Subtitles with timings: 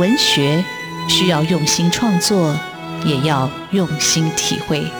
[0.00, 0.64] 文学
[1.10, 2.58] 需要用心创作，
[3.04, 4.90] 也要用心体会。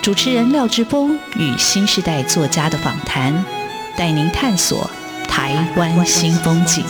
[0.00, 3.44] 主持人廖志峰与新时代作家的访谈，
[3.96, 4.88] 带您探索
[5.26, 6.84] 台湾新风景。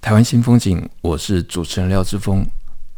[0.00, 2.46] 台湾新风景，我是主持人廖志峰。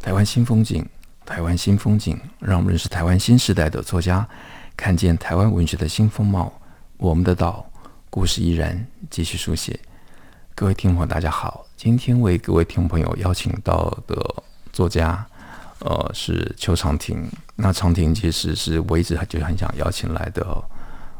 [0.01, 0.87] 台湾新风景，
[1.31, 4.27] 台湾新风景，让我们认识台湾新时代的作家，
[4.75, 6.51] 看见台湾文学的新风貌。
[6.97, 7.65] 我们的岛，
[8.09, 9.79] 故事依然继续书写。
[10.53, 15.25] 各位听众朋友，大家好，今天为各位听众朋友邀请到的作家，
[15.79, 17.25] 呃，是邱常婷。
[17.55, 20.45] 那常婷其实是我一直就很想邀请来的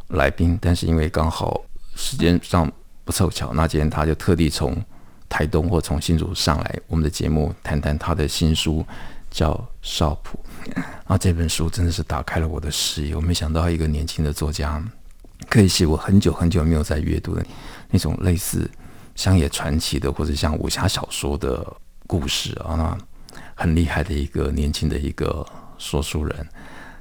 [0.10, 1.62] 来宾，但是因为刚好
[1.96, 2.70] 时间上
[3.06, 4.76] 不凑巧，那今天他就特地从。
[5.30, 8.86] 台东或从新竹上来，我们的节目谈谈他的新书，
[9.32, 10.38] 叫《少普》。
[11.08, 13.16] 啊，这本书真的是打开了我的视野。
[13.16, 14.84] 我没想到一个年轻的作家，
[15.50, 17.44] 可以写我很久很久没有在阅读的
[17.90, 18.70] 那种类似
[19.16, 21.66] 乡野传奇的，或者像武侠小说的
[22.06, 22.96] 故事啊，
[23.56, 25.46] 很厉害的一个年轻的一个
[25.80, 26.48] 说书人。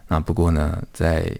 [0.08, 1.30] 那不过呢，在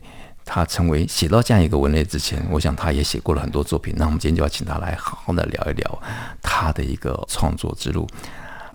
[0.45, 3.95] 他成为写到这样一个文类之前，我想他也写过了很多作品。
[3.97, 6.03] 那我们今天就要请他来好好的聊一聊
[6.43, 8.07] 他的一个创作之路。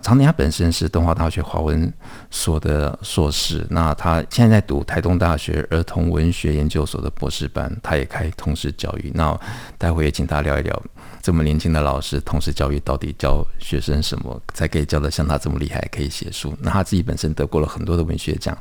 [0.02, 1.92] 常年他本身是东华大学华文
[2.30, 9.10] 所的硕士，那他现在在读台东大学儿童文学研究所的博士班，他也开通识教育。
[9.14, 9.38] 那
[9.76, 10.80] 待会也请他聊一聊，
[11.20, 16.56] 这么年轻的老师，通识教育到底教学生什么，才可以教得像他这么厉害，可以写书。
[16.60, 18.56] 那他自己本身得过了很多的文学奖。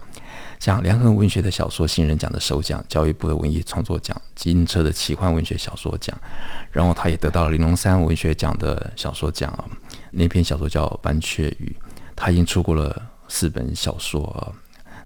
[0.60, 6.18] 像联合文学的小说新人奖的首奖，教育部的文艺创作奖，金车的奇幻文学小说奖，
[6.72, 9.66] 然后他也得到了玲珑三文学奖的小说奖啊。
[10.12, 11.76] 那篇小说叫《斑雀羽》，
[12.16, 14.52] 他已经出过了四本小说啊。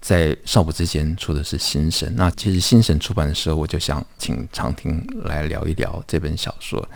[0.02, 6.88] 在少谱之前出的是《新神》，那其实《新神》出版的时候，我就想请长亭来聊一聊这本小说。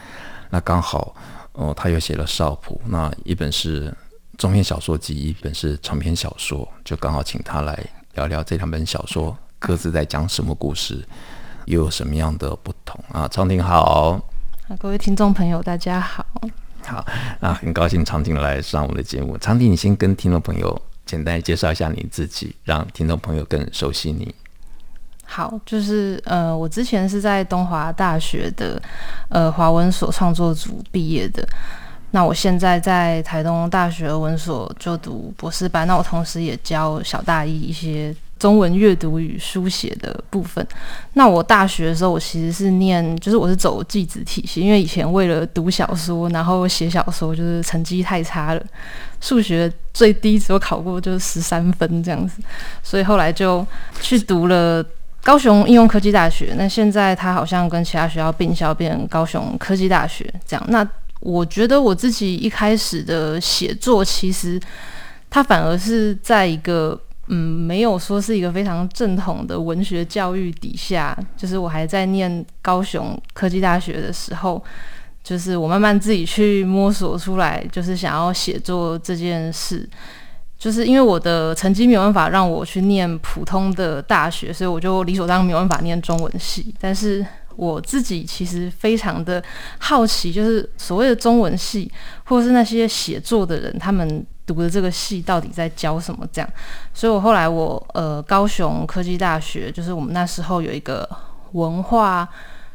[0.49, 1.13] 那刚好
[1.51, 3.93] 哦，他又写了《少谱》，那一本是
[4.37, 7.77] 中篇小说集，一本是长篇小说，就刚好请他来。
[8.13, 11.03] 聊聊这两本小说各自在讲什么故事，
[11.65, 13.27] 又有什么样的不同啊？
[13.27, 14.21] 长婷好，
[14.79, 16.23] 各位听众朋友，大家好。
[16.85, 17.03] 好，
[17.39, 19.35] 啊很高兴长婷来上我们的节目。
[19.39, 24.33] 长婷，你先跟听众朋友简单介绍一下你自己，让听众朋友更熟悉你。
[25.25, 28.79] 好，就是呃，我之前是在东华大学的
[29.29, 31.43] 呃华文所创作组毕业的。
[32.13, 40.65] 那我现在在台东大学文所就读博士班，那我同时也教小大一一些中文阅读与书写的部分。
[41.13, 48.63] 那我大学的时候，我其实是念，就是我是走技职体系，因为以前为了读小说，然后写小说，就是成绩太差了，
[49.19, 52.43] 数学最低只有考过就是十三分这样子，
[52.83, 53.65] 所以后来就
[54.01, 54.85] 去读了
[55.23, 56.53] 高雄应用科技大学。
[56.55, 60.63] 那现在他好像跟其他学校并校变高雄科技大学这样。
[60.67, 60.87] 那
[61.23, 64.59] 我觉得我自己一开始的写作，其实
[65.29, 74.61] 它反而是在一个嗯，没有说是一个非常正统的文学教育底下，就是我还在念高雄科技大学的时候，
[75.23, 79.89] 就是我慢慢自己去摸索出来，就是想要写作这件事，
[80.59, 87.25] 就是因为我的成绩没有办法让我去念普通的大学，所以我就理所当然没有办法念中文系，但是。
[87.55, 89.43] 我自己其实非常的
[89.77, 91.91] 好奇，就是所谓的中文系，
[92.25, 96.27] 或是那些写作的人，他们读的这个系到底在教什么？
[96.31, 96.49] 这样，
[96.93, 101.07] 所以我后来我呃，高雄科技大学，就是我们那时候有一个
[101.53, 102.27] 文化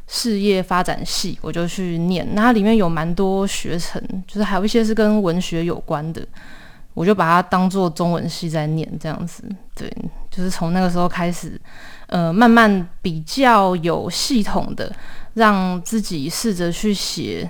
[0.07, 6.25] 事业发展系，我就去念，那它里面有蛮多学程，就是还有一些是跟文学有关的，
[6.93, 9.43] 我就把它当做中文系在念，这样子，
[9.75, 9.91] 对，
[10.31, 11.59] 就是从那个时候开始。
[12.09, 14.91] 呃，慢慢比较有系统的，
[15.35, 17.47] 让自己试着去写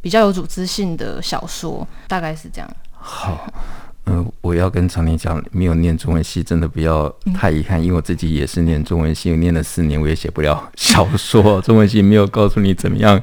[0.00, 2.68] 比较有组织性的小说，大概是这样。
[2.90, 3.46] 好，
[4.06, 11.62] 嗯、我要跟常婷讲，没有念中文系，真的不要太遗憾，因为我自己也是念中文系，念了四年，我也写不了小说。
[11.62, 13.22] 中文系没有告诉你怎么样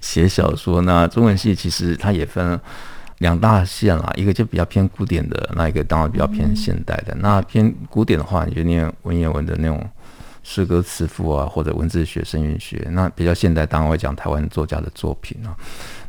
[0.00, 0.82] 写小说。
[0.82, 2.56] 那中文系其实它也分
[3.18, 7.16] 两大线啦，一个就比较偏古典的，那一个当然比较偏现代的。
[7.16, 9.84] 那偏古典的话，你就念文言文的那种。
[10.42, 15.56] 诗歌词赋啊，或者文字学、声韵学，那比较现代，当然会讲台湾作家的作品啊。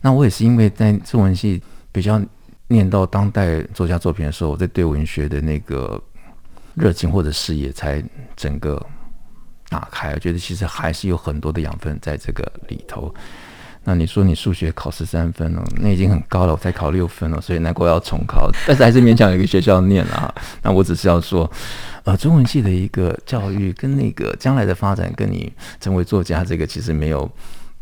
[0.01, 1.61] 那我也是因为在中文系
[1.91, 2.21] 比较
[2.67, 6.01] 念到当代作家作品的时候，我在对文学的那个
[6.75, 8.03] 热情或者视野才
[8.35, 8.81] 整个
[9.69, 10.13] 打开。
[10.13, 13.13] 我觉得其实还是有很多的养分在这个里头。
[13.83, 18.47] 那你说你数学考十三分了，那已经很高了，我才考六分了，所以难怪要重考。
[18.67, 20.35] 但是还是勉强有一个学校念了哈。
[20.61, 21.49] 那我只是要说，
[22.03, 27.27] 呃，中文系的一个教育跟那个将来的发展，跟你成为作家这个其实没有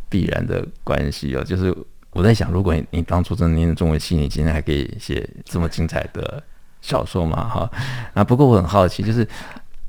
[0.07, 1.44] 必然的关系哦。
[1.44, 1.75] 就是
[2.12, 6.42] 我在想，如果你你当初真的念中文系，你今天还可以写这么精彩的
[6.81, 7.44] 小说吗？
[7.50, 7.69] 哈。
[8.13, 9.28] 那不过我很好奇，就是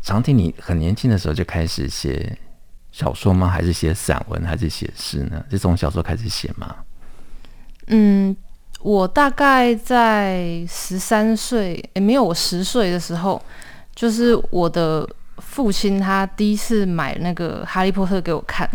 [0.02, 2.36] 常听，你很年轻的时候就开始写。
[2.92, 3.48] 小说吗？
[3.48, 4.44] 还是写散文？
[4.44, 5.44] 还是写诗呢？
[5.50, 6.76] 是从小说开始写吗？
[7.86, 8.36] 嗯，
[8.80, 13.40] 我大概在十三岁，也没有我十岁的时候，
[13.94, 15.08] 就是我的
[15.38, 18.68] 父亲他第一次买那个《哈利波特》给我看。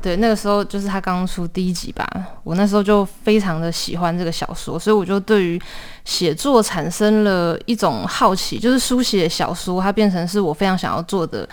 [0.00, 2.08] 对，那个时候就是他刚出第一集吧，
[2.44, 5.60] 我那时候就非常的喜欢这个小说，所以我就对于
[6.04, 11.48] 写作产生了一种好奇，就是书写小说，它变成是我非常想要做的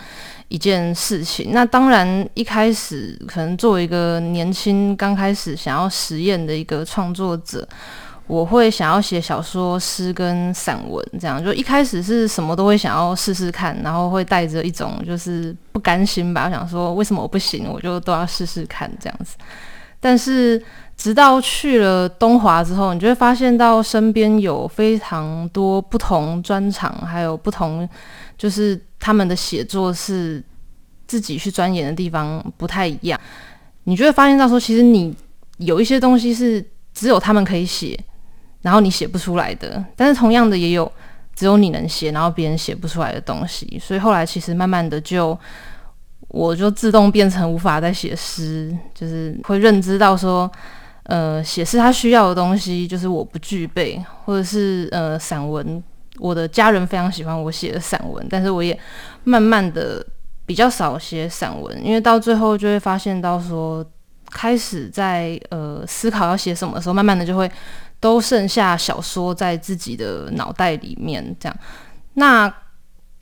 [0.48, 1.52] 一件事情。
[1.52, 7.66] 那当然一开始可能作为一个年轻刚开始想要实验的一个创作者。
[8.28, 19.36] 我会想要写小说、诗跟散文，这样就一开始是什么都会想要试试看，然后会带着一种就是不甘心吧，我想说为什么我不行，我就都要试试看这样子。
[20.00, 20.60] 但是
[20.96, 27.88] 直到去了东华之后，你就会发现到身边有非常多不同专长，还有不同
[28.36, 30.42] 就是他们的写作是
[31.06, 33.20] 自己去钻研的地方不太一样，
[33.84, 35.14] 你就会发现到说，其实你
[35.58, 37.98] 有一些东西是只有他们可以写。
[38.62, 40.90] 然后你写不出来的，但是同样的也有
[41.36, 43.78] 只有你能写，然后别人写不出来的东西。
[43.80, 45.38] 所以后来其实慢慢的就，
[46.28, 50.50] 我就自动变成无法再写诗，就是会认知到说，
[51.04, 55.80] 呃，写诗他需要的东西就是我不具备，或者是呃散文，
[56.18, 58.78] 我的家人非常喜欢我写的散文，但是我也
[59.24, 60.04] 慢慢的
[60.44, 63.84] 比较少写散文，因为到最后就会发现到说，
[64.30, 67.50] 开始在呃思考要写什么的时候，慢慢的就会。
[67.98, 71.58] 都剩下小说在自己的脑袋里面，这样。
[72.12, 72.54] 那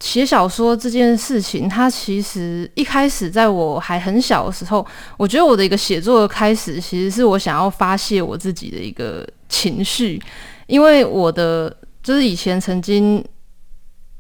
[0.01, 4.85] 写小说这件事情，它其实一开始在我还很小的时候，
[5.17, 10.21] 我觉得我的一个写作的开始，其实是我想要发泄我自己的一个情绪，
[10.67, 13.25] 因为我的就是以前曾经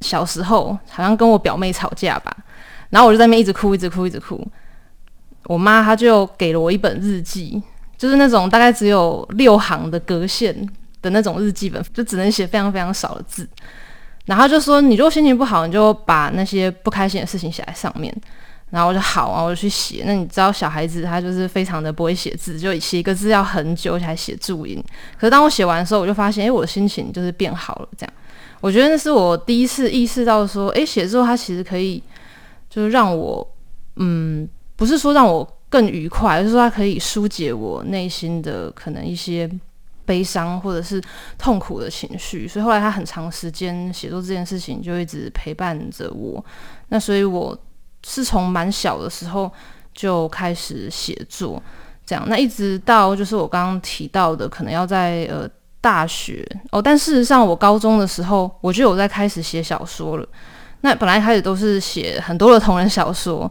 [0.01, 2.37] 小时候好像跟我表妹吵架吧，
[2.91, 4.45] 然后我就在那边一直哭，一直哭，一直哭。
[5.45, 7.63] 我妈她就给了我一本日记。
[7.97, 10.55] 就是那种大概只有六行的格线
[11.01, 13.49] 的那种日记本，就只能写非常非常少的字。
[14.27, 18.15] 然后就说，你如果心情不好，你就把那些不开心的事情写在上面。
[18.75, 20.03] 然后我就好啊，我就去写。
[20.05, 24.83] 那你知道小孩子他就是非常的不会写字，就写一个字要很久才写注音。
[25.17, 27.89] 可是当我写完的时候，我就发现，哎，我的心情就是变好了。
[27.97, 28.13] 这样，
[28.61, 32.03] 我觉得那是我第一次意识到说，哎，写作它其实可以，
[32.69, 33.49] 就是让我，
[33.97, 35.49] 嗯，不是说让我。
[35.71, 39.51] 更愉快，就是说它可以疏解我内心的可能一些
[40.05, 41.03] 悲伤或者是
[41.37, 46.45] 痛苦的情绪，所以后来他很长时间写作这件事情就一直陪伴着我。
[46.91, 47.59] 那所以我
[48.07, 49.51] 是从蛮小的时候
[49.93, 51.63] 就开始写作，
[52.05, 55.49] 这样，那一直到就是我刚刚提到的，可能要在呃
[55.81, 60.29] 大学哦，但事实上我高中的时候我就有在开始写小说了。
[60.83, 63.51] 那本来开始都是写很多的同人小说，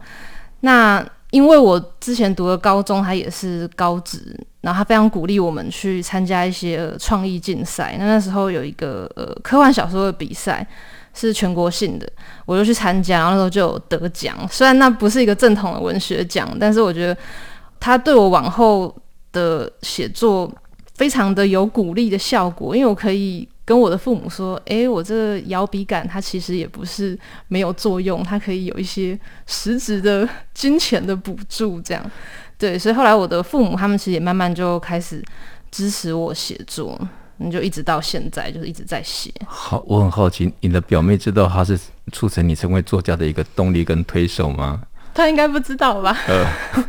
[0.61, 1.05] 那。
[1.33, 7.95] 因为我之前读的高中，它也是高职，然后他非常鼓励我们去参加一些创意竞赛。
[7.97, 10.63] 那那时候有一个呃科幻小说的比赛，
[11.13, 12.07] 是全国性的，
[12.45, 14.37] 我就去参加，然后那时候就有得奖。
[14.51, 17.17] 虽然那不是一个正统的文学奖，但是我觉得
[17.79, 18.95] 它对我往后
[19.31, 20.51] 的写作
[20.95, 23.47] 非常的有鼓励的效果，因为我可以。
[23.65, 27.17] 跟我的父母说：“诶，我这个摇笔杆，它其实也不是
[27.47, 29.17] 没有作用，它可以有一些
[29.47, 32.11] 实质的金钱的补助，这样
[32.57, 32.77] 对。
[32.77, 35.23] 所以后来我的父母他们其实也慢慢就开始
[35.71, 36.99] 支持我写作，
[37.37, 39.31] 你就一直到现在就是一直在写。
[39.45, 41.79] 好，我很好奇，你的表妹知道她是
[42.11, 44.81] 促成你成为作家的一个动力跟推手吗？
[45.13, 46.17] 她应该不知道吧？
[46.27, 46.45] 呃，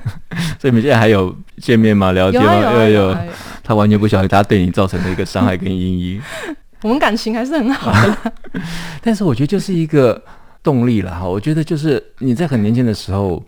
[0.59, 2.13] 所以你们现在还有见面吗？
[2.13, 2.73] 聊天吗？
[2.73, 3.17] 有有有。
[3.63, 6.23] 她完全不晓得她对你造成的一个伤害跟阴影。
[6.83, 8.33] 我们感情还是很好的，啊，
[9.01, 10.23] 但是我觉得就是一个
[10.63, 11.27] 动力了哈。
[11.27, 13.43] 我觉得就是你在很年轻的时候，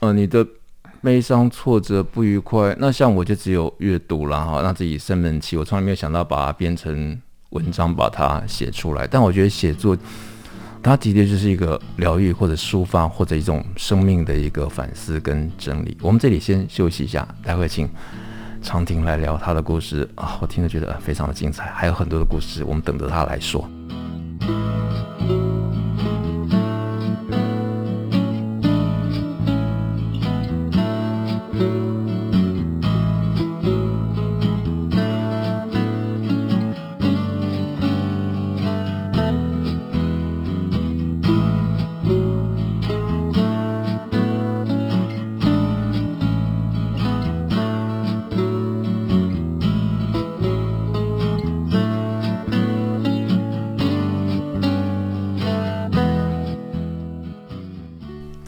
[0.00, 0.46] 呃，你的
[1.06, 5.56] 悲伤、挫折、不愉快，那像我就只有阅读了哈，让自己生闷气。
[5.56, 7.16] 我从来没有想到把它变成
[7.50, 9.06] 文章，把它写出来。
[9.06, 9.96] 但我觉得写作，
[10.82, 15.96] 它的确就是一个疗愈或者抒发或者一种生命的一个反思跟整理。
[16.02, 17.88] 我们这里先休息一下，待会请。
[18.60, 23.64] 长婷来聊他的故事啊，我听着觉得非常的精彩，还有很多的故事，我们等着他来说。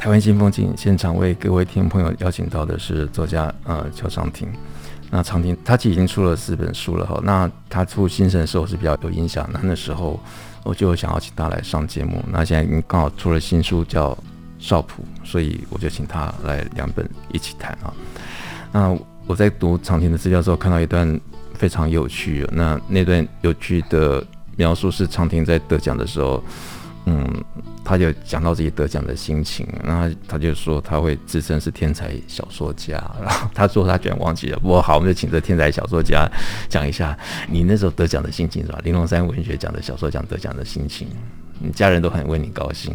[0.09, 4.49] 台湾新风景现场为各位听朋友邀请到的是作家呃邱常婷。
[5.11, 7.21] 那长亭他其实已经出了四本书了哈。
[7.23, 10.19] 那他出新生的时候是比较有影响，那那时候
[10.65, 12.25] 我就想要请他来上节目。
[12.33, 14.13] 那现在已经刚好出了新书叫
[14.59, 17.93] 《少谱》，所以我就请他来两本一起谈啊。
[18.73, 18.97] 那
[19.27, 21.21] 我在读长亭的资料之后，看到一段
[21.53, 26.43] 非常有趣，那那段有趣的描述是长亭在得奖的时候。
[27.11, 27.27] 嗯，
[27.83, 34.59] 他就讲到自己得奖的心情，然后他就说他会自称是天才小说家，然后他说他居然忘记了。
[34.59, 36.31] 不过好，我们就请这天才小说家
[36.69, 37.17] 讲一下
[37.49, 38.79] 你那时候得奖的心情是吧？
[38.85, 41.09] 玲珑山文学奖的小说奖得奖的心情，
[41.61, 42.95] 你家人都很为你高兴。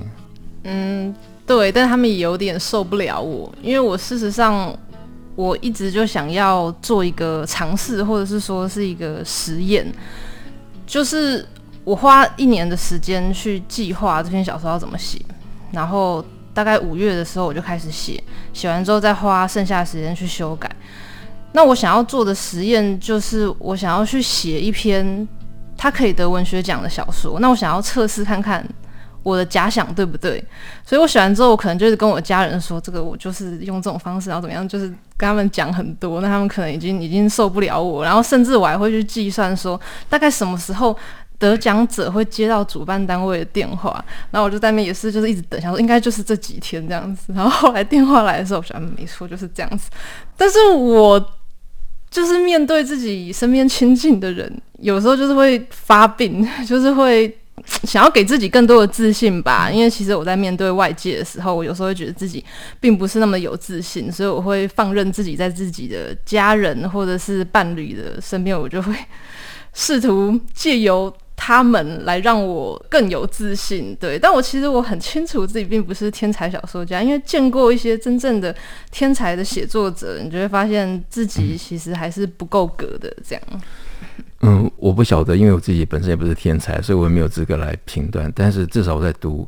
[0.66, 1.16] 嗯，
[1.48, 4.78] 对，但他们也有点受不了我，因为我事实上
[5.36, 9.92] 我一直就想要做一个尝试，或者是说是一个实验，
[10.86, 11.44] 就是。
[11.84, 15.20] 我花一年的时间去计划这篇小说要怎么写，
[15.72, 16.24] 然后
[16.54, 18.24] 大概五月的时候我就开始写，
[18.54, 20.70] 写完之后再花剩下的时间去修改。
[21.52, 25.28] 那我想要做的实验就是，我想要去写一篇
[25.78, 27.40] 他可以得文学奖的小说。
[27.40, 28.66] 那我想要测试看看
[29.22, 30.44] 我的假想对不对。
[30.86, 34.88] 所以我写完之后，我可能就是跟我家人说，这个我就是用这种方式，然后怎么样，就是
[35.18, 36.22] 跟他们讲很多。
[36.22, 40.96] 那他们可能已经已经受不了我，然后甚至我还会去计算说，大概什么时候。
[41.40, 47.34] 得奖者会接到主办单位的电话，然后我就在那边也是，就是一直等，想说应该就是这几天这样子。
[47.34, 49.90] 然后后来电话来的时候，我想没错，就是这样子。
[50.38, 51.34] 但是我
[52.10, 57.36] 就是面对自己身边亲近的人，有时候就是会发病， 就是会
[57.84, 59.70] 想要给自己更多的自信吧。
[59.70, 62.46] 因为其实我在面对外界的时候，我有时候会觉得自己
[62.80, 68.96] 并不是那么有自信，所以我会放任自己在自己的家人或者是伴侣的身边，我就会
[69.74, 71.14] 试图借由。
[71.36, 78.56] 他们来让我更有自信，对，但我其实我很清楚自己并不是天才小说家，因为见过一些真正的
[78.92, 83.14] 天才的写作者，你就会发现自己其实还是不够格的。
[83.28, 83.44] 这样，
[84.42, 88.32] 嗯，我不晓得，因为我自己本身也不是天才，所以我也没有资格来评断。
[88.34, 89.46] 但是至少我在读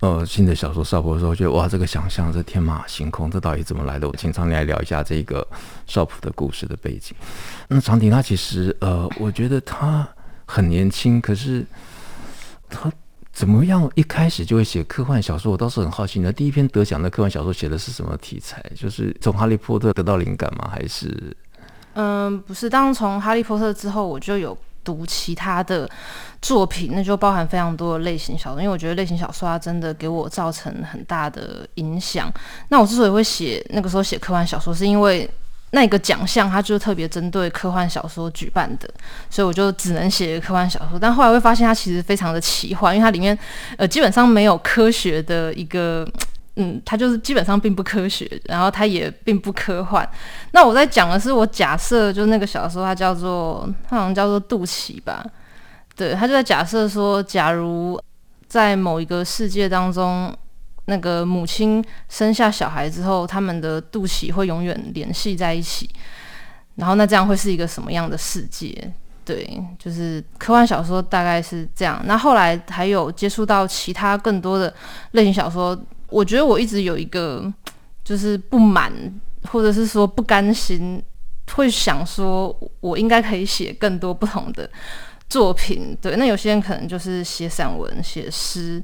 [0.00, 4.08] 呃新的小说《少普》的时候，觉得哇，这个想象这天马行空，这到底怎么来的？
[4.08, 5.40] 我请常婷来聊一下这个
[5.86, 7.14] 《少普》的故事的背景。
[7.68, 10.08] 那长婷她其实呃，我觉得她。
[10.50, 11.64] 很年轻，可是
[12.70, 12.90] 他
[13.34, 15.52] 怎么样一开始就会写科幻小说？
[15.52, 16.20] 我倒是很好奇。
[16.20, 18.64] 那第一篇得奖的科幻小说写的是什么题材？
[18.74, 20.70] 就是从《哈利波特》得到灵感吗？
[20.72, 21.36] 还是？
[21.92, 22.68] 嗯，不是。
[22.70, 25.88] 当从《哈利波特》之后，我就有读其他的
[26.40, 28.62] 作品，那就包含非常多的类型小说。
[28.62, 32.32] 因为我觉得类型小说它真的给我造成很大的影响。
[32.70, 35.30] 那我之所以会写那个时候写科幻小说，是因为。
[35.70, 38.88] 那个奖项，它就是特别针对科幻小说举办的，
[39.28, 40.98] 所以我就只能写科幻小说。
[40.98, 43.38] 但后来会发现，它其实非常的奇幻，因为它里面
[43.76, 46.08] 呃基本上没有科学的一个，
[46.56, 50.08] 嗯，它就是基本上并不科学，然后它也并不科幻。
[50.52, 55.22] 那我在讲的是，我假设就那个小说，它叫做它好像叫做肚脐吧，
[55.94, 58.00] 对，它就在假设说，假如
[58.46, 60.34] 在某一个世界当中。
[60.88, 65.88] 那个母亲生下小孩之后，他们的肚脐会永远联系在一起。
[66.76, 68.90] 然后，那这样会是一个什么样的世界？
[69.22, 72.00] 对，就是科幻小说大概是这样。
[72.06, 74.72] 那后来还有接触到其他更多的
[75.10, 75.78] 类型小说，
[76.08, 77.52] 我觉得我一直有一个
[78.02, 78.90] 就是不满，
[79.50, 81.02] 或者是说不甘心，
[81.52, 84.70] 会想说我应该可以写更多不同的
[85.28, 85.94] 作品。
[86.00, 88.82] 对，那有些人可能就是写散文、写诗，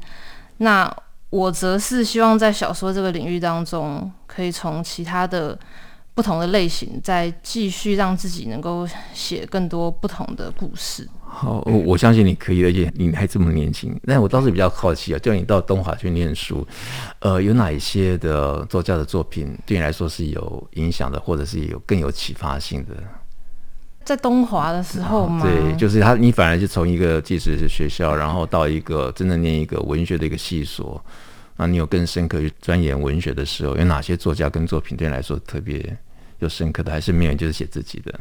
[0.59, 0.95] 那。
[1.35, 5.59] 我则是希望在小说这个领域当中，可以从其他的
[6.15, 11.09] 不同的类型，再继续让自己能够写更多不同的故事。
[11.25, 13.99] 好，我我相信你可以，而且你还这么年轻。
[14.05, 16.65] 那我倒是比较好奇啊，叫你到东华去念书，
[17.19, 22.95] 呃，有哪一些的作家的作品对你来说是有影响的，或者是有更有启发性的？
[24.05, 25.45] 在东华的时候吗？
[25.45, 31.03] 对，就是他，你反而是从一个即使是学校，然后到一个真的念一个文学的一个系所，
[31.57, 35.97] 那你有更深刻去钻研文学的时候，有哪些作家跟作品对你来说特别
[36.39, 37.35] 有深刻的，还是没有？
[37.35, 38.13] 就是写自己的。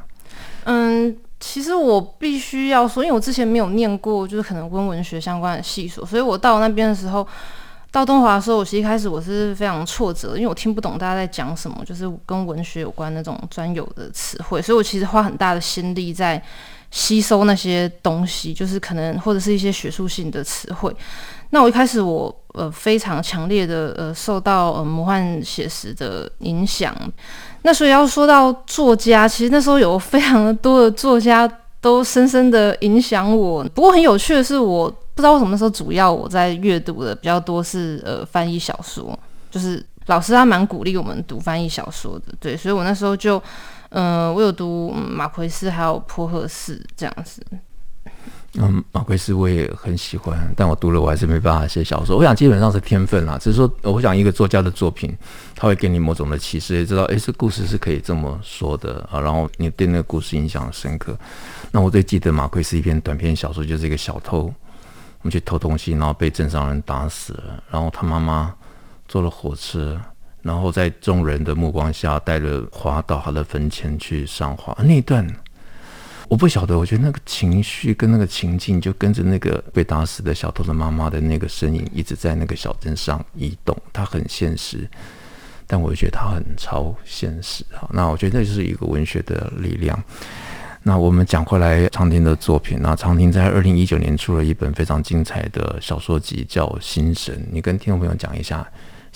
[0.63, 7.27] 嗯，其实我必须要说，因为我之前没有念过，就是可能跟文学相关的系所，所以我到那边的时候。
[7.93, 16.41] 到东华的时候，我其实一开始我是非常挫折，因为我听不懂大家在讲什么，就是跟文学有关那种专有的词汇，所以我其实花很大的心力在
[16.89, 20.91] 吸收那些东西，就是可能或者是一些学术性的词汇。
[21.51, 26.95] 那我一开始我呃非常强烈的呃受到呃魔幻写实的影响，
[27.61, 31.47] 那所以要说到作家，其实那时候有非常多的作家
[31.79, 33.63] 都深深的影响我。
[33.75, 34.91] 不过很有趣的是我。
[35.15, 39.17] 不知道为什么那时候主要我在阅读的比较多是呃翻译小说，
[39.51, 43.37] 就是老师他蛮鼓励我们读翻译小说的，对，所以我那时候就，
[43.89, 47.41] 嗯、呃，我有读、马奎斯还有波赫士这样子。
[48.55, 52.15] 嗯，马奎斯我也很喜欢，但我读了我还是没办法写小说。
[52.15, 55.11] 我想基本上是天分啦，只是说，我想一个作家的作品，
[55.55, 59.19] 他会给你某种的启示，也知道，诶，这故事是可以这么说的啊。
[59.19, 61.17] 然后你对那个故事印象深刻。
[61.71, 64.53] 那我最记得马奎斯一篇短篇小说，就是一个小偷，
[65.23, 68.53] 我们去偷东西，然后被镇上人打死了，然后他妈妈
[69.07, 69.97] 坐了火车，
[70.41, 75.25] 然后在众人的目光下带着花到他的坟前去上花，那一段。
[76.27, 83.77] 我不晓得，我觉得那个情绪跟那个情境，就跟着那个被打死的小偷的妈妈的那个身影，一直在那个小镇上移动。
[83.93, 84.89] 它很现实，
[85.67, 87.63] 但我觉得它很超现实。
[87.75, 89.97] 啊，那我觉得那就是一个文学的力量。
[90.85, 92.77] 那我们讲回来，常婷的作品。
[92.81, 97.33] 那常婷在二零一九年出了一本非常精彩的小说集，叫《心神》。
[97.51, 98.61] 你跟听众朋友讲一下《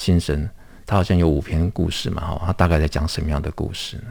[0.02, 0.46] 心神》，
[0.86, 2.22] 它好像有五篇故事嘛？
[2.22, 4.04] 哈，它大概在讲什么样的故事呢？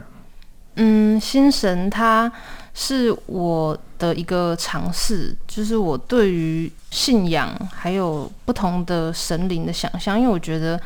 [0.75, 2.31] 嗯，心神它
[2.75, 10.21] 是我的一个尝试，就是我对于信仰还有不同的神灵的想象。
[10.21, 10.79] 因为我觉得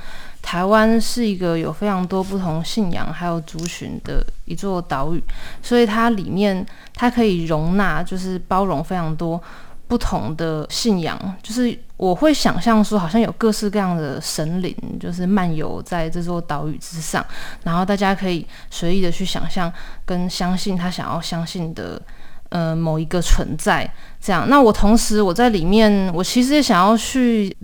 [0.50, 5.22] 台湾是一个有非常多不同信仰还有族群的一座岛屿，
[5.62, 9.40] 所以它里面它可以容纳，就是包容非常多
[9.86, 11.78] 不同的信仰，就是。
[11.96, 17.22] 我会想象说，好像有各式各样的神灵，就是漫游在这座岛屿之上，
[17.62, 19.70] 然后大家可以随意的去想象
[20.06, 22.00] 跟相信他想要相信的，
[22.48, 23.88] 呃，某一个存在。
[24.18, 27.54] 这样，那我同时我在里面，我其实也想要去，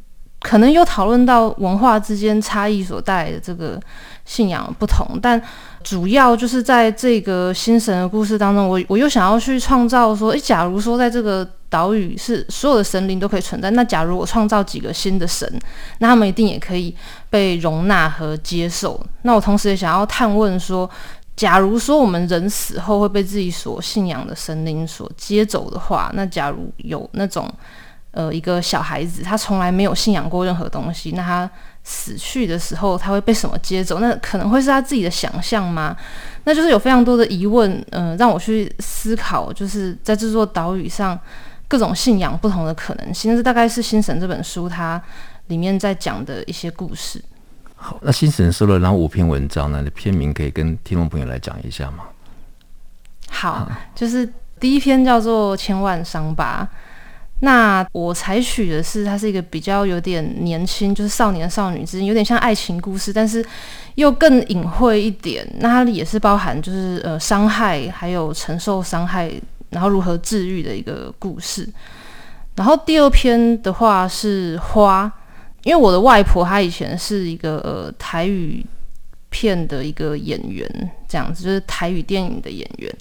[0.46, 3.80] 可能又讨论到文化之间差异所带来的这个
[4.24, 5.42] 信仰不同，但
[5.82, 11.46] 主要就是在这个新神的故事当中，我我又想要去创造说，诶，假如说在这个。
[11.68, 13.68] 岛屿是所有的神灵都可以存在。
[13.72, 15.60] 那假如我创造几个新的神，
[15.98, 16.94] 那他们一定也可以
[17.28, 19.04] 被容纳和接受。
[19.22, 20.88] 那我同时也想要探问说，
[21.34, 27.52] 假如说我们人死后会被自己所信仰的神灵所接走的话，那假如有那种
[28.16, 31.48] 呃一个小孩子，他从来没有信仰过任何东西，那他
[31.84, 34.00] 死去的时候他会被什么接走？
[34.00, 35.96] 那可能会是他自己的想象吗？
[36.44, 41.16] 那就是有非常多的疑问，嗯、呃，让我去思考，就是在这座岛屿上。
[41.68, 45.02] 各种信仰不同的可能性，这大概是《心神》这本书它
[45.48, 47.20] 里面在讲的一些故事。
[47.74, 49.82] 好，那《新神》收了哪五篇文章呢？
[49.82, 52.04] 你篇名可以跟听众朋友来讲一下吗？
[53.28, 56.64] 好，就是第一篇叫做《千万伤疤》。
[57.40, 63.44] 那我采取的是，它是一个比较有点年轻，就是少年少女之间，有点像爱情故事，但是
[63.96, 65.46] 又更隐晦一点。
[65.60, 69.30] 那它也是包含，就是呃伤害，还有承受伤害。
[69.70, 71.68] 然后如何治愈的一个故事。
[72.54, 75.12] 然后第二篇的话是花，
[75.64, 78.64] 因为我的外婆她以前是一个呃台语
[79.30, 80.68] 片的一个演员，
[81.08, 82.92] 这样子就是台语电影的演员。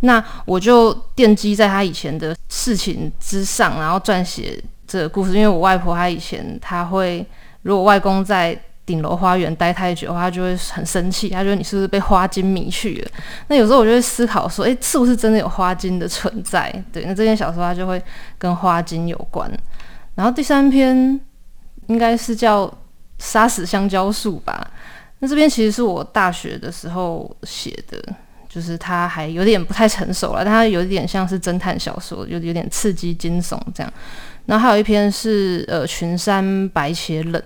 [0.00, 5.32] 那我就奠基在他以前的事情之上，然后撰写这个故事。
[5.34, 7.26] 因为我外婆她以前她会，
[7.62, 8.58] 如果外公在。
[8.88, 11.28] 顶楼花园待太久的话，她就会很生气。
[11.28, 13.10] 她觉得你是不是被花精迷去了？
[13.48, 16.72] 那有时候我就会思考说，诶，是不是真的有花精的存在？
[16.90, 18.02] 对，那这篇小说它就会
[18.38, 19.46] 跟花精有关。
[20.14, 21.20] 然后第三篇
[21.88, 22.66] 应该是叫
[23.18, 24.70] 《杀死香蕉树》吧？
[25.20, 28.02] 那这边其实是我大学的时候写的，
[28.48, 33.92] 就是它还有点不太成熟了，但它有点像是侦探小说，有有点刺激惊悚这样。
[34.46, 37.42] 然后还有一篇是呃《群山白且冷》。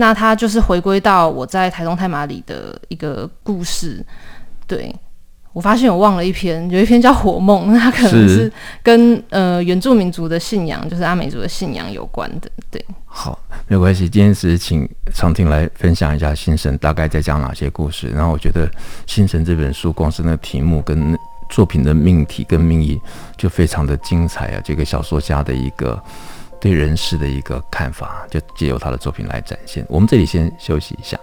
[0.00, 4.00] 那他就是回归到我在台东太麻里的一个故事，
[4.64, 4.94] 对，
[5.52, 12.80] 我发现我忘了一篇，有一篇叫《火梦》，那它可能是跟是呃原住民族的信仰，就是阿美族的信仰有关的，对。
[13.18, 18.06] 好，没有关系，今天是请长婷来分享一下《心神》大概在讲哪些故事。
[18.10, 18.68] 然后我觉得
[19.08, 21.18] 《心神》这本书光是那题目跟
[21.50, 22.96] 作品的命题跟命意
[23.36, 26.00] 就非常的精彩啊，这个小说家的一个。
[26.60, 29.86] 对人世的一个看法，就借由他的作品来展现。
[29.88, 31.16] 我们这里先休息一下。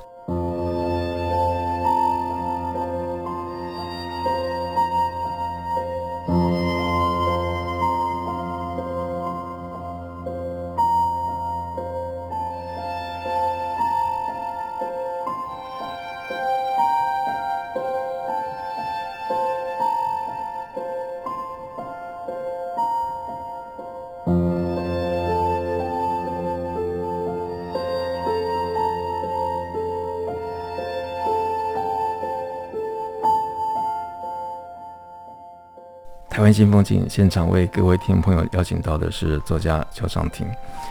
[36.56, 40.48] 新风景现场为各位听众朋友邀请到的是作家邱常婷。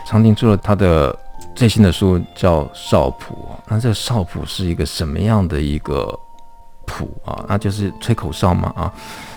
[0.06, 1.18] 常婷除了他的
[1.54, 3.34] 最新的书叫《少谱》，
[3.66, 6.06] 那这个少谱是一个什么样的一个
[6.84, 7.42] 谱啊？
[7.48, 8.92] 那就是吹口哨嘛啊？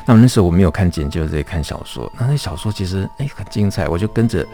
[0.05, 2.11] 那么那时候我没有看简介，在看小说。
[2.19, 4.45] 那那小说其实哎很精彩，我就跟着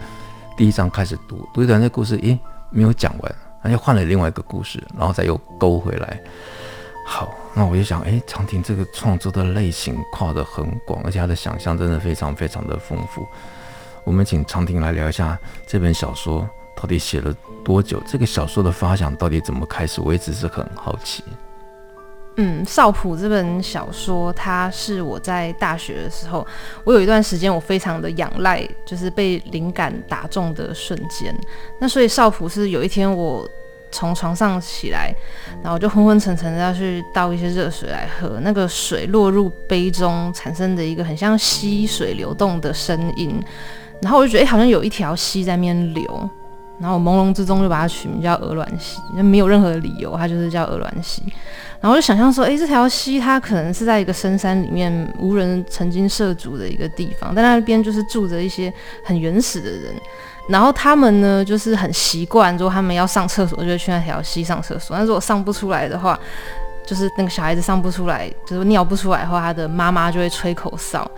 [0.56, 2.38] 第一章开始读，读一段那故事，诶
[2.70, 3.34] 没有讲完，
[3.64, 6.20] 那就换了另外一个故事，然后再又勾回来。
[7.06, 13.26] 好，那我就想，哎，长亭这个创作的类型跨得很广，而且他的想象真的非常非常的丰富。
[14.04, 21.22] 我们请长亭来聊一下这本小说到底写了多久，这个小说的发想到底怎么开始，我一直是很好奇。
[22.36, 26.44] 嗯，少普这本小说，它是我在大学的时候，
[26.82, 31.32] 我有一段时间我非常的仰赖，就是被灵感打中的瞬间。
[31.78, 33.48] 那所以少普是有一天我
[33.94, 35.14] 从床上起来，
[35.62, 43.40] 然后就昏昏沉沉的要去倒一些热水来喝，那个水落入杯中产生的一个很像溪水流动的声音，
[44.02, 46.30] 然后我就觉得，哎，好像有一条溪在面流。
[46.78, 51.22] 然后朦胧之中就把它取名叫鹅卵溪，那没有任何理由，它就是叫鹅卵溪。
[51.80, 58.72] 然后就想象说，诶，这条溪它可能是在一个深山里面无人曾经涉足的一个地方，但那边就是住着一些
[59.04, 59.94] 很原始的人。
[60.48, 64.96] 然后他们呢，就是很习惯，如果他们要上厕所，就会去那条溪上厕所。
[64.96, 66.18] 但如果上不出来的话，
[66.86, 71.10] 就是那个小孩子上不出来，就是尿不出来的话，他的妈妈就会吹口哨。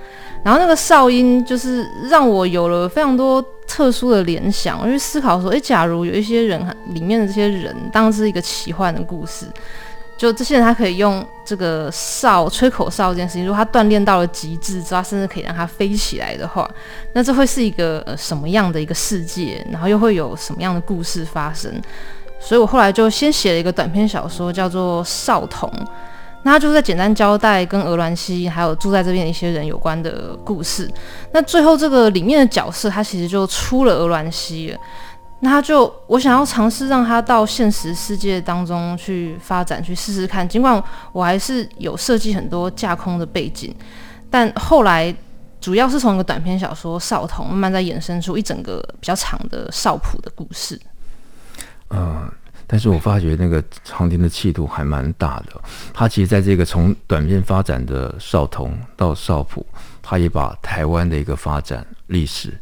[0.46, 9.44] 然后那个哨音就是让我有了非常多特殊的联想，我就思考说，诶，假如有一些人里面的这些人当是一个奇幻的故事，
[10.16, 16.70] 就这些人他可以用这个哨吹口哨这件事情，如果他锻炼到了极致之后，甚至可以让它飞起来的话，
[17.12, 19.66] 那这会是一个什么样的一个世界？
[19.72, 21.72] 然后又会有什么样的故事发生？
[22.38, 25.68] 所以我后来就先写了一个短篇小说，叫做《少童》。
[26.46, 30.88] 那他就是在简单交代跟鹅銮溪还有住在这边的一些人有关的故事。
[31.32, 34.78] 那最后这个里面的角色，他其实就出了鹅銮溪了。
[35.40, 40.48] 那他就我想要尝试让他到现实世界当中去发展，去试试看。
[40.48, 40.80] 尽管
[41.10, 43.74] 我还是有设计很多架空的背景，
[44.30, 45.12] 但后来
[45.60, 50.80] 主要是从一个短篇小说《少童》慢慢在衍生出一整个比较长的少谱的故事。
[51.90, 52.30] 嗯。
[52.68, 55.60] 但是我发觉那个常婷的气度还蛮大的，
[55.94, 59.64] 他其实在这个从短篇发展的少童到少普，
[60.02, 62.52] 他也把台湾的一个发展历史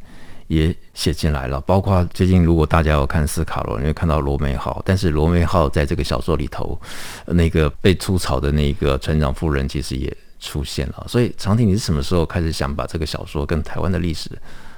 [0.47, 1.59] 也写进来了。
[1.63, 6.79] 包括最近如果大家有看斯卡罗，你会看到罗美号，但是罗美号在这个小说里头，
[7.27, 11.07] 那个被吐槽的那个船长夫人其实也出现了。
[11.09, 14.31] 所以常婷，你是什么时候开始想把这个小说跟台湾的历史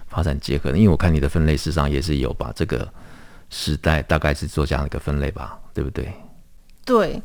[0.07, 0.71] 发展结合？
[0.71, 2.89] 因为我看你的分类事实上也是有把这个。
[3.59, 6.13] 时代大概是做这样一个分类吧，对不对？
[6.85, 7.23] 对，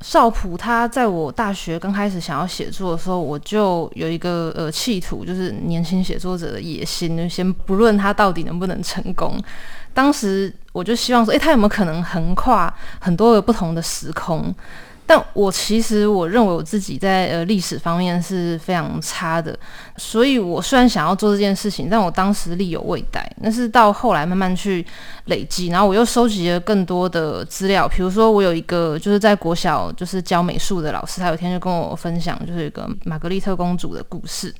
[0.00, 7.16] 少普他在我大学刚开始想要写作的时候，我就有一个呃企图，就是年轻写作者的野心。
[7.16, 9.40] 就先不论他到底能不能成功，
[9.94, 14.52] 当时我就希望说，诶，他有没有可能横跨很多个不同的时空？
[15.10, 19.58] 但我其实我认为我自己在呃历史方面是非常差的，
[19.96, 23.28] 所以我虽然想要做这件事情，但我当时力有未逮。
[23.42, 24.86] 但是到后来慢慢去
[25.24, 27.88] 累积，然后我又收集了更多的资料。
[27.88, 34.54] 比如说，我有一个就是在国小就是教美术的老师，他有一天就跟我分享，就是一个玛格丽特公主的故事。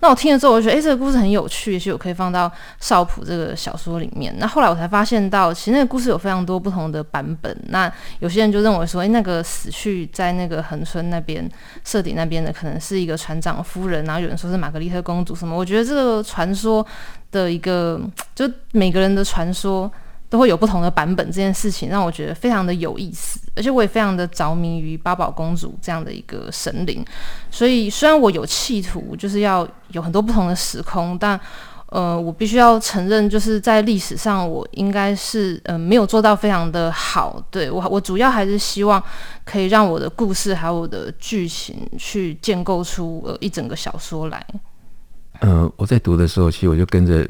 [0.00, 4.34] 那我听了之后，我就觉得，诶，这个故事很有趣，也许我可以放到少普这个小说里面。
[4.38, 7.56] 那后来我才发现到，其实那个故事有非常多不同的版本。
[7.68, 11.48] 那有些人就认为说，诶，那个死去在那个恒春那边、
[11.84, 15.56] 社底那边的，可能是一个船长夫人，然后有人说是玛格丽特公主什么。
[15.56, 16.84] 我觉得这个传说
[17.30, 18.00] 的一个，
[18.34, 19.90] 就每个人的传说。
[20.30, 27.04] 都会有不同的版本，这件事情让我觉得非常的有意思，而且我也非常的着迷于八宝公主这样的一个神灵。
[27.50, 31.38] 所以虽然我有企图，就是要有很多不同的时空，但
[31.86, 37.42] 呃，我必须要承认，就是在历史上我应该是呃没有做到非常的好。
[37.50, 39.02] 对，我，我主要还是希望
[39.44, 44.46] 可以让我的故事还有我的剧情去建构出呃一整个小说来。
[45.40, 47.28] 呃，我在读的时候，其实我就跟着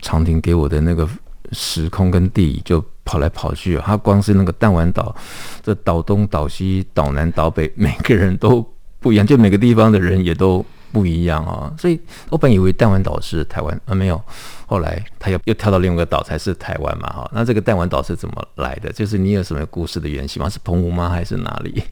[0.00, 1.08] 长亭给我的那个。
[1.52, 5.14] 时空跟地理就跑来跑去，他光是那个弹丸岛，
[5.62, 8.64] 这岛东岛西岛南岛北，每个人都
[9.00, 11.72] 不一样，就每个地方的人也都不一样啊。
[11.78, 14.20] 所以我本以为弹丸岛是台湾啊，没有，
[14.66, 17.30] 后来他又又跳到另外一个岛才是台湾嘛哈。
[17.32, 18.92] 那这个弹丸岛是怎么来的？
[18.92, 20.48] 就是你有什么故事的原型吗？
[20.48, 21.08] 是澎湖吗？
[21.08, 21.82] 还是哪里？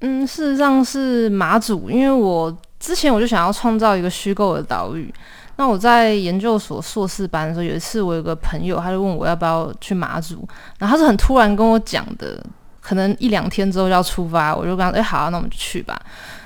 [0.00, 5.12] 嗯，事实上是马祖，因为我之前我就想要创造一个虚构的岛屿。
[5.56, 12.42] 那我在研究所硕士班的时候，有一次我有个朋友，他就问我要不要去马祖，然后他是很突然跟我讲的，
[12.80, 16.00] 可能一两天之后要出发，我就跟他说，哎，好啊，那我们就去吧。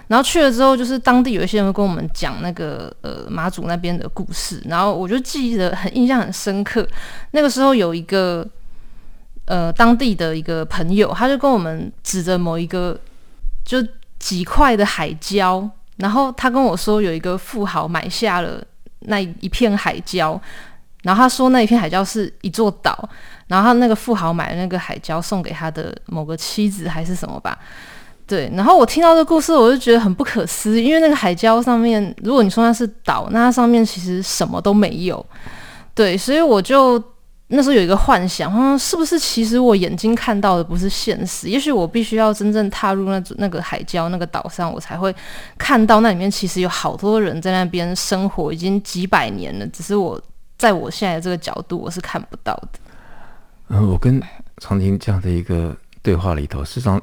[0.09, 6.87] 然后去了之后，就是当地有一些人会跟我们讲那个呃马祖那边的故事，然后我就记得很印象很深刻。
[7.33, 8.47] 那个时候有一个
[9.47, 12.97] 呃当地的一个朋友，他就跟我们指着某一个
[13.65, 13.79] 就
[14.21, 18.63] 几块的海礁，然后他跟我说有一个富豪买下了
[19.01, 20.39] 那一片海礁，
[21.03, 23.09] 然后他说那一片海礁是一座岛，
[23.47, 27.59] 然后他那个富豪买的那个海礁送给他的某个妻子还是什么吧。
[28.27, 35.25] 对，然后我听到这个故事，我就觉得很不可思议，因为那个海礁上面，如果你说它是岛，那它上面其实什么都没有。
[35.95, 37.01] 对，所以我就
[37.49, 41.49] 那时候有一个幻想，嗯，是不是其实我眼睛看到的不是现实？
[41.49, 45.15] 也许我必须要真正踏入那那个海礁那个岛上，我才会
[45.57, 50.21] 看到那里面其实有好多人在那边生活，已经几百年了，只是我
[50.59, 52.69] 在我现在的这个角度，我是看不到的。
[53.69, 54.23] 嗯，我跟
[54.59, 57.01] 常婷这样的一个对话里头，事实上。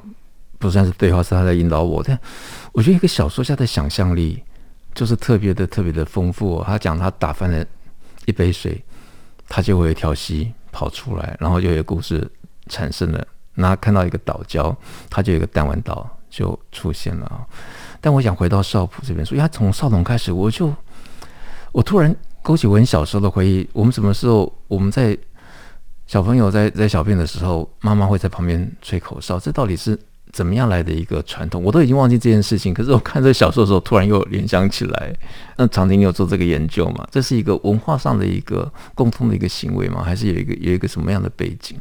[0.56, 2.02] 不算是对话，是他在引导我。
[2.02, 2.18] 但
[2.72, 4.42] 我觉得一个小说家的想象力
[4.94, 6.62] 就是特别的、特别的丰富。
[6.64, 7.62] 他讲他打翻了
[8.24, 8.82] 一杯水，
[9.48, 12.30] 他就会有一条溪跑出来，然后就有故事
[12.68, 13.26] 产生了。
[13.54, 14.74] 那看到一个岛礁，
[15.08, 17.46] 他就有一个弹丸岛就出现了啊。
[18.00, 20.74] 但我想回到少普这边说，因为他从少龙开始，我就
[21.72, 23.68] 我突然勾起我很小时候的回忆。
[23.72, 25.16] 我们什么时候我们在
[26.06, 29.98] 小朋友在在小便的时候，妈妈会在旁边吹口哨，这到底是？
[30.34, 32.74] 怎么样来的一个传统，我都已经忘记这件事情。
[32.74, 35.14] 可是我看这个小说的时候，突然又联想起来。
[35.56, 37.06] 那长亭，你有做这个研究吗？
[37.08, 40.02] 这是一个文化上的一个共通的一个行为吗？
[40.02, 41.78] 还是有一个有一个什么样的背景？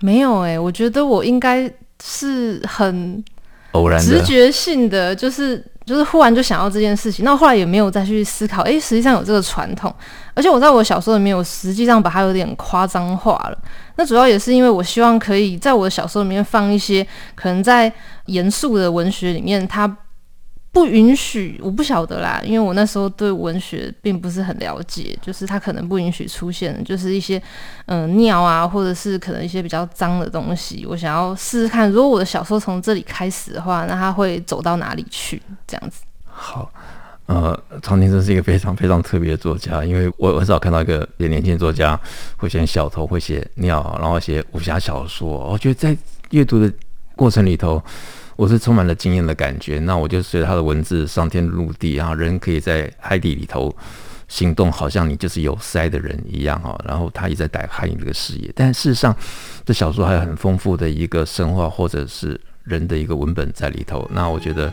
[0.00, 3.22] 没有哎、欸，我觉得我应该是很
[3.70, 7.24] 偶然、直觉性的，就是就是忽然就想到这件事情。
[7.24, 8.62] 那后来也没有再去思考。
[8.62, 9.94] 哎，实际上有这个传统，
[10.34, 13.58] 而且我在我小说里面，我实际上把它有点夸张化了。
[13.96, 17.92] 那主要也是因为我希望可以在我的小说里面放一些可能在
[18.26, 19.86] 严肃的文学里面，它
[20.74, 27.40] 不允许，我不晓得啦，因为我那时候对文学并不是很了解，就是它可能不允许出现，就是一些
[27.86, 30.84] 嗯、尿啊，或者是可能一些比较脏的东西。
[30.84, 35.40] 我想要试试看，如果我的小说从这里开始的话，那它会走到哪里去？
[35.66, 36.02] 这样子。
[36.26, 36.70] 好。
[37.26, 41.98] 呃，常婷真是一个非常非常特别的作家，因为我很少看到一个年轻作家
[42.36, 45.26] 会写小偷，会写尿，然后写武侠小说。
[45.50, 45.96] 我觉得在
[46.32, 46.70] 阅读的
[47.16, 47.82] 过程里头，
[48.36, 49.78] 我是充满了惊艳的感觉。
[49.78, 53.74] 那我就随着他的文字上天入地啊，人可以在海底里头
[54.28, 56.78] 行动，好像你就是有鳃的人一样哈。
[56.86, 59.14] 然后他也在打开你这个视野，但事实上，
[59.64, 64.08] 这小说还有很丰富的一个神话或者是人的一个文本在里头。
[64.12, 64.72] 那我觉得。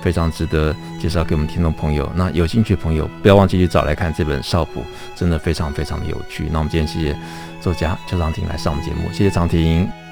[0.00, 2.08] 非常值得介绍给我们听众朋友。
[2.14, 4.80] 那有兴趣的朋友，不要忘记去找来看这本《少普》，
[5.16, 6.48] 真的非常非常的有趣。
[6.52, 7.18] 那我们今天谢谢
[7.60, 10.07] 作家邱长廷来上我们节目，谢谢长廷。